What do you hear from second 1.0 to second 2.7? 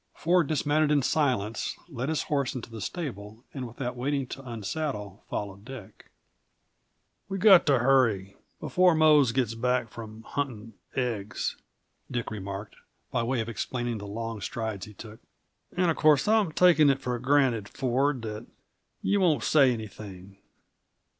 silence, led his horse